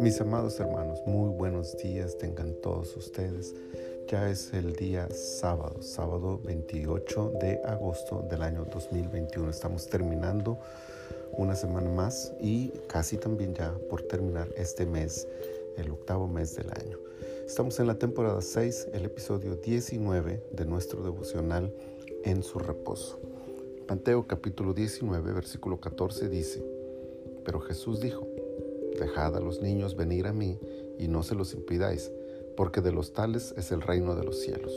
Mis 0.00 0.20
amados 0.20 0.60
hermanos, 0.60 1.02
muy 1.06 1.30
buenos 1.30 1.76
días 1.76 2.16
tengan 2.18 2.54
todos 2.54 2.96
ustedes. 2.96 3.54
Ya 4.06 4.30
es 4.30 4.52
el 4.52 4.74
día 4.74 5.08
sábado, 5.10 5.82
sábado 5.82 6.40
28 6.44 7.32
de 7.40 7.60
agosto 7.64 8.24
del 8.30 8.42
año 8.42 8.64
2021. 8.64 9.50
Estamos 9.50 9.88
terminando 9.88 10.58
una 11.32 11.54
semana 11.54 11.90
más 11.90 12.32
y 12.40 12.68
casi 12.86 13.16
también 13.16 13.54
ya 13.54 13.74
por 13.88 14.02
terminar 14.02 14.48
este 14.56 14.86
mes, 14.86 15.26
el 15.76 15.90
octavo 15.90 16.28
mes 16.28 16.54
del 16.54 16.70
año. 16.70 16.98
Estamos 17.46 17.80
en 17.80 17.88
la 17.88 17.96
temporada 17.96 18.40
6, 18.40 18.88
el 18.92 19.04
episodio 19.04 19.56
19 19.56 20.42
de 20.52 20.64
nuestro 20.64 21.02
devocional 21.02 21.74
En 22.24 22.42
su 22.42 22.58
reposo. 22.58 23.29
Mateo 23.90 24.28
capítulo 24.28 24.72
19, 24.72 25.32
versículo 25.32 25.80
14 25.80 26.28
dice, 26.28 26.64
pero 27.44 27.58
Jesús 27.58 27.98
dijo, 27.98 28.24
Dejad 28.96 29.36
a 29.36 29.40
los 29.40 29.62
niños 29.62 29.96
venir 29.96 30.28
a 30.28 30.32
mí 30.32 30.60
y 30.96 31.08
no 31.08 31.24
se 31.24 31.34
los 31.34 31.54
impidáis, 31.54 32.12
porque 32.56 32.82
de 32.82 32.92
los 32.92 33.12
tales 33.14 33.52
es 33.56 33.72
el 33.72 33.82
reino 33.82 34.14
de 34.14 34.22
los 34.22 34.38
cielos. 34.42 34.72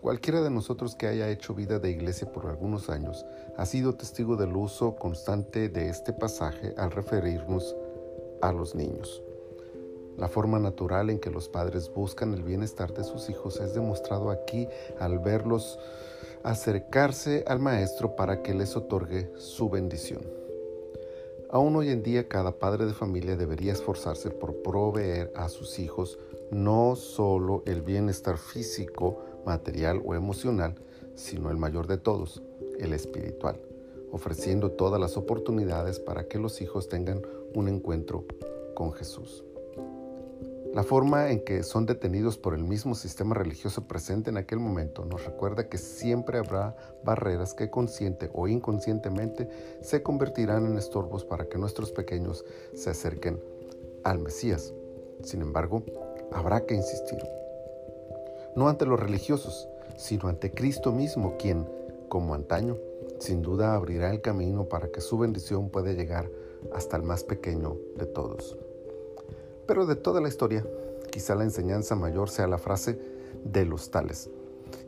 Cualquiera 0.00 0.40
de 0.40 0.48
nosotros 0.48 0.94
que 0.94 1.08
haya 1.08 1.28
hecho 1.28 1.54
vida 1.54 1.78
de 1.78 1.90
iglesia 1.90 2.32
por 2.32 2.46
algunos 2.46 2.88
años 2.88 3.26
ha 3.58 3.66
sido 3.66 3.96
testigo 3.96 4.36
del 4.36 4.56
uso 4.56 4.96
constante 4.96 5.68
de 5.68 5.90
este 5.90 6.14
pasaje 6.14 6.72
al 6.78 6.90
referirnos 6.90 7.76
a 8.40 8.50
los 8.50 8.74
niños. 8.74 9.22
La 10.16 10.28
forma 10.28 10.58
natural 10.58 11.10
en 11.10 11.18
que 11.18 11.30
los 11.30 11.50
padres 11.50 11.92
buscan 11.94 12.32
el 12.32 12.42
bienestar 12.42 12.94
de 12.94 13.04
sus 13.04 13.28
hijos 13.28 13.60
es 13.60 13.74
demostrado 13.74 14.30
aquí 14.30 14.66
al 14.98 15.18
verlos 15.18 15.78
acercarse 16.42 17.44
al 17.46 17.58
maestro 17.58 18.16
para 18.16 18.42
que 18.42 18.54
les 18.54 18.76
otorgue 18.76 19.30
su 19.36 19.68
bendición. 19.68 20.22
Aún 21.50 21.76
hoy 21.76 21.90
en 21.90 22.02
día 22.02 22.28
cada 22.28 22.58
padre 22.58 22.86
de 22.86 22.92
familia 22.92 23.36
debería 23.36 23.72
esforzarse 23.72 24.30
por 24.30 24.62
proveer 24.62 25.32
a 25.36 25.48
sus 25.48 25.78
hijos 25.78 26.18
no 26.50 26.96
solo 26.96 27.62
el 27.66 27.82
bienestar 27.82 28.36
físico, 28.36 29.22
material 29.44 30.02
o 30.04 30.14
emocional, 30.14 30.74
sino 31.14 31.50
el 31.50 31.56
mayor 31.56 31.86
de 31.86 31.98
todos, 31.98 32.42
el 32.78 32.92
espiritual, 32.92 33.60
ofreciendo 34.12 34.72
todas 34.72 35.00
las 35.00 35.16
oportunidades 35.16 36.00
para 36.00 36.26
que 36.28 36.38
los 36.38 36.60
hijos 36.60 36.88
tengan 36.88 37.22
un 37.54 37.68
encuentro 37.68 38.24
con 38.74 38.92
Jesús. 38.92 39.45
La 40.76 40.82
forma 40.82 41.30
en 41.30 41.40
que 41.40 41.62
son 41.62 41.86
detenidos 41.86 42.36
por 42.36 42.52
el 42.52 42.62
mismo 42.62 42.94
sistema 42.94 43.34
religioso 43.34 43.88
presente 43.88 44.28
en 44.28 44.36
aquel 44.36 44.58
momento 44.58 45.06
nos 45.06 45.24
recuerda 45.24 45.70
que 45.70 45.78
siempre 45.78 46.36
habrá 46.36 46.76
barreras 47.02 47.54
que 47.54 47.70
consciente 47.70 48.28
o 48.34 48.46
inconscientemente 48.46 49.48
se 49.80 50.02
convertirán 50.02 50.66
en 50.66 50.76
estorbos 50.76 51.24
para 51.24 51.46
que 51.48 51.56
nuestros 51.56 51.92
pequeños 51.92 52.44
se 52.74 52.90
acerquen 52.90 53.40
al 54.04 54.18
Mesías. 54.18 54.74
Sin 55.22 55.40
embargo, 55.40 55.82
habrá 56.30 56.66
que 56.66 56.74
insistir. 56.74 57.24
No 58.54 58.68
ante 58.68 58.84
los 58.84 59.00
religiosos, 59.00 59.70
sino 59.96 60.28
ante 60.28 60.52
Cristo 60.52 60.92
mismo, 60.92 61.38
quien, 61.38 61.66
como 62.10 62.34
antaño, 62.34 62.76
sin 63.18 63.40
duda 63.40 63.74
abrirá 63.74 64.10
el 64.10 64.20
camino 64.20 64.68
para 64.68 64.88
que 64.88 65.00
su 65.00 65.16
bendición 65.16 65.70
pueda 65.70 65.92
llegar 65.92 66.28
hasta 66.74 66.98
el 66.98 67.02
más 67.02 67.24
pequeño 67.24 67.78
de 67.96 68.04
todos. 68.04 68.58
Pero 69.66 69.86
de 69.86 69.96
toda 69.96 70.20
la 70.20 70.28
historia, 70.28 70.64
quizá 71.10 71.34
la 71.34 71.44
enseñanza 71.44 71.96
mayor 71.96 72.30
sea 72.30 72.46
la 72.46 72.58
frase 72.58 72.98
de 73.44 73.64
los 73.64 73.90
tales, 73.90 74.30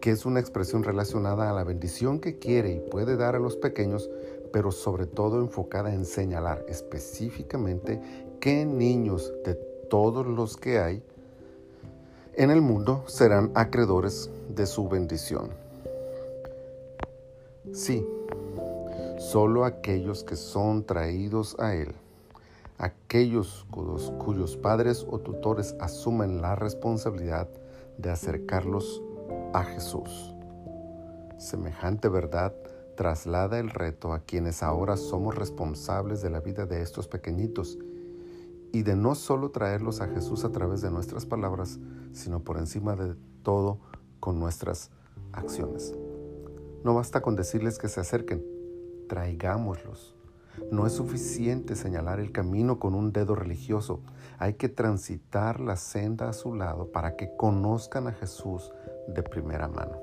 que 0.00 0.10
es 0.10 0.26
una 0.26 0.40
expresión 0.40 0.82
relacionada 0.82 1.48
a 1.48 1.52
la 1.52 1.64
bendición 1.64 2.18
que 2.18 2.38
quiere 2.38 2.72
y 2.72 2.80
puede 2.80 3.16
dar 3.16 3.36
a 3.36 3.40
los 3.40 3.56
pequeños, 3.56 4.10
pero 4.52 4.72
sobre 4.72 5.06
todo 5.06 5.40
enfocada 5.40 5.94
en 5.94 6.04
señalar 6.04 6.64
específicamente 6.68 8.00
qué 8.40 8.64
niños 8.64 9.32
de 9.44 9.54
todos 9.88 10.26
los 10.26 10.56
que 10.56 10.78
hay 10.78 11.02
en 12.34 12.50
el 12.50 12.60
mundo 12.60 13.04
serán 13.06 13.52
acreedores 13.54 14.28
de 14.48 14.66
su 14.66 14.88
bendición. 14.88 15.50
Sí, 17.72 18.06
solo 19.18 19.64
aquellos 19.64 20.24
que 20.24 20.36
son 20.36 20.84
traídos 20.84 21.56
a 21.58 21.74
Él 21.74 21.94
aquellos 22.78 23.66
cuyos, 23.70 24.56
padres 24.56 25.06
o 25.08 25.18
tutores 25.18 25.76
asumen 25.80 26.42
la 26.42 26.56
responsabilidad 26.56 27.48
de 27.98 28.10
acercarlos 28.10 29.02
a 29.52 29.64
Jesús. 29.64 30.34
Semejante 31.38 32.08
verdad 32.08 32.54
traslada 32.96 33.58
el 33.58 33.70
reto 33.70 34.12
a 34.12 34.20
quienes 34.20 34.62
ahora 34.62 34.96
somos 34.96 35.34
responsables 35.34 36.22
de 36.22 36.30
la 36.30 36.40
vida 36.40 36.66
de 36.66 36.82
estos 36.82 37.08
pequeñitos 37.08 37.78
y 38.72 38.82
de 38.82 38.96
no 38.96 39.14
solo 39.14 39.50
traerlos 39.50 40.00
a 40.00 40.08
Jesús 40.08 40.44
a 40.44 40.50
través 40.50 40.80
de 40.80 40.90
nuestras 40.90 41.26
palabras, 41.26 41.78
sino 42.12 42.40
por 42.40 42.58
encima 42.58 42.96
de 42.96 43.14
todo 43.42 43.78
con 44.20 44.38
nuestras 44.38 44.90
acciones. 45.32 45.94
No 46.82 46.94
basta 46.94 47.20
con 47.20 47.36
decirles 47.36 47.78
que 47.78 47.88
se 47.88 48.00
acerquen, 48.00 48.44
traigámoslos 49.08 50.13
no 50.70 50.86
es 50.86 50.92
suficiente 50.94 51.76
señalar 51.76 52.20
el 52.20 52.32
camino 52.32 52.78
con 52.78 52.94
un 52.94 53.12
dedo 53.12 53.34
religioso. 53.34 54.00
Hay 54.38 54.54
que 54.54 54.68
transitar 54.68 55.60
la 55.60 55.76
senda 55.76 56.28
a 56.28 56.32
su 56.32 56.54
lado 56.54 56.90
para 56.92 57.16
que 57.16 57.34
conozcan 57.36 58.06
a 58.08 58.12
Jesús 58.12 58.72
de 59.08 59.22
primera 59.22 59.68
mano. 59.68 60.00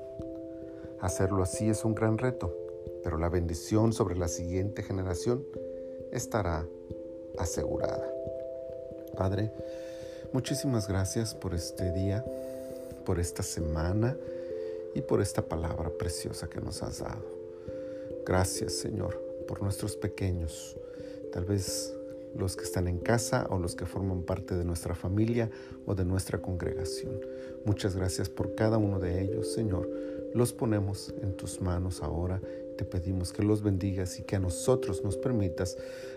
Hacerlo 1.00 1.42
así 1.42 1.68
es 1.68 1.84
un 1.84 1.94
gran 1.94 2.18
reto, 2.18 2.54
pero 3.02 3.18
la 3.18 3.28
bendición 3.28 3.92
sobre 3.92 4.16
la 4.16 4.28
siguiente 4.28 4.82
generación 4.82 5.42
estará 6.12 6.64
asegurada. 7.38 8.08
Padre, 9.16 9.52
muchísimas 10.32 10.88
gracias 10.88 11.34
por 11.34 11.54
este 11.54 11.92
día, 11.92 12.24
por 13.04 13.18
esta 13.18 13.42
semana 13.42 14.16
y 14.94 15.00
por 15.00 15.20
esta 15.20 15.42
palabra 15.42 15.90
preciosa 15.98 16.48
que 16.48 16.60
nos 16.60 16.82
has 16.82 17.00
dado. 17.00 17.24
Gracias, 18.24 18.74
Señor 18.74 19.31
por 19.42 19.62
nuestros 19.62 19.96
pequeños, 19.96 20.76
tal 21.32 21.44
vez 21.44 21.94
los 22.34 22.56
que 22.56 22.64
están 22.64 22.88
en 22.88 22.98
casa 22.98 23.46
o 23.50 23.58
los 23.58 23.74
que 23.74 23.86
forman 23.86 24.22
parte 24.22 24.54
de 24.54 24.64
nuestra 24.64 24.94
familia 24.94 25.50
o 25.86 25.94
de 25.94 26.04
nuestra 26.04 26.40
congregación. 26.40 27.20
Muchas 27.64 27.94
gracias 27.94 28.28
por 28.28 28.54
cada 28.54 28.78
uno 28.78 28.98
de 28.98 29.22
ellos, 29.22 29.52
Señor. 29.52 29.88
Los 30.34 30.52
ponemos 30.52 31.14
en 31.22 31.36
tus 31.36 31.60
manos 31.60 32.02
ahora. 32.02 32.40
Te 32.76 32.84
pedimos 32.84 33.32
que 33.32 33.42
los 33.42 33.62
bendigas 33.62 34.18
y 34.18 34.22
que 34.22 34.36
a 34.36 34.40
nosotros 34.40 35.04
nos 35.04 35.16
permitas 35.16 35.76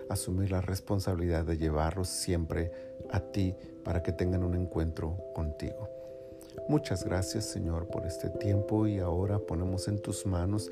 asumir 0.10 0.52
la 0.52 0.62
responsabilidad 0.62 1.44
de 1.44 1.58
llevarlos 1.58 2.08
siempre 2.08 2.72
a 3.12 3.20
ti 3.20 3.54
para 3.84 4.02
que 4.02 4.14
tengan 4.14 4.44
un 4.44 4.56
encuentro 4.56 5.18
contigo. 5.34 6.05
Muchas 6.68 7.04
gracias 7.04 7.46
Señor 7.46 7.88
por 7.88 8.06
este 8.06 8.30
tiempo 8.30 8.88
y 8.88 9.00
ahora 9.00 9.40
ponemos 9.40 9.88
en 9.88 10.00
tus 10.00 10.26
manos 10.26 10.72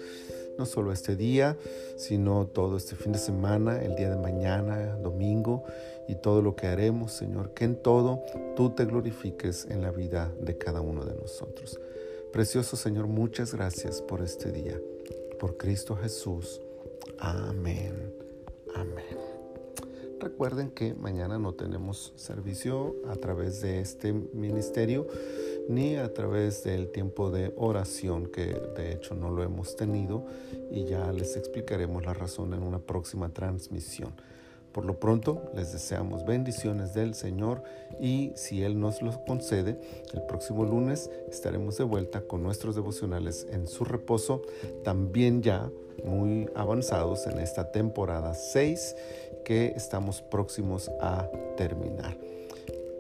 no 0.57 0.66
solo 0.66 0.91
este 0.91 1.16
día, 1.16 1.57
sino 1.95 2.45
todo 2.47 2.77
este 2.77 2.95
fin 2.95 3.11
de 3.11 3.19
semana, 3.19 3.81
el 3.81 3.95
día 3.95 4.09
de 4.09 4.17
mañana, 4.17 4.95
domingo 4.97 5.63
y 6.07 6.16
todo 6.16 6.41
lo 6.41 6.55
que 6.55 6.67
haremos, 6.67 7.11
Señor, 7.11 7.53
que 7.53 7.66
en 7.66 7.75
todo 7.75 8.21
tú 8.55 8.69
te 8.71 8.85
glorifiques 8.85 9.66
en 9.66 9.81
la 9.81 9.91
vida 9.91 10.31
de 10.41 10.57
cada 10.57 10.81
uno 10.81 11.05
de 11.05 11.16
nosotros. 11.16 11.79
Precioso 12.31 12.75
Señor, 12.75 13.07
muchas 13.07 13.53
gracias 13.53 14.01
por 14.01 14.21
este 14.21 14.51
día. 14.51 14.79
Por 15.39 15.57
Cristo 15.57 15.95
Jesús. 15.95 16.61
Amén. 17.19 18.13
Amén. 18.75 19.33
Recuerden 20.19 20.71
que 20.71 20.94
mañana 20.94 21.38
no 21.38 21.53
tenemos 21.53 22.13
servicio 22.15 22.95
a 23.09 23.15
través 23.17 23.61
de 23.61 23.81
este 23.81 24.13
ministerio 24.13 25.05
ni 25.69 25.96
a 25.96 26.13
través 26.13 26.63
del 26.63 26.90
tiempo 26.90 27.31
de 27.31 27.53
oración 27.57 28.28
que 28.28 28.46
de 28.75 28.91
hecho 28.94 29.16
no 29.16 29.29
lo 29.29 29.44
hemos 29.44 29.75
tenido 29.75 30.25
y 30.72 30.85
ya 30.85 31.12
les 31.12 31.35
explicaremos 31.35 32.06
la 32.06 32.13
razón 32.13 32.53
en 32.53 32.63
una 32.63 32.79
próxima 32.79 33.29
transmisión. 33.29 34.13
Por 34.74 34.86
lo 34.86 35.00
pronto, 35.00 35.51
les 35.56 35.71
deseamos 35.71 36.25
bendiciones 36.25 36.95
del 36.95 37.13
Señor 37.13 37.63
y 38.01 38.31
si 38.36 38.63
Él 38.63 38.80
nos 38.80 39.04
lo 39.04 39.24
concede, 39.24 39.80
el 40.13 40.24
próximo 40.24 40.65
lunes 40.65 41.12
estaremos 41.30 41.77
de 41.77 41.83
vuelta 41.83 42.21
con 42.21 42.42
nuestros 42.42 42.74
devocionales 42.74 43.45
en 43.51 43.68
su 43.68 43.86
reposo, 43.86 44.42
también 44.83 45.44
ya 45.44 45.69
muy 46.04 46.50
avanzados 46.56 47.27
en 47.27 47.38
esta 47.38 47.71
temporada 47.71 48.33
6 48.33 48.95
que 49.45 49.74
estamos 49.75 50.24
próximos 50.24 50.89
a 51.00 51.30
terminar. 51.56 52.18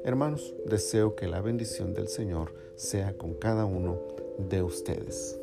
Hermanos, 0.05 0.53
deseo 0.65 1.15
que 1.15 1.27
la 1.27 1.39
bendición 1.39 1.93
del 1.93 2.09
Señor 2.09 2.53
sea 2.75 3.17
con 3.17 3.35
cada 3.35 3.65
uno 3.65 4.01
de 4.37 4.61
ustedes. 4.61 5.39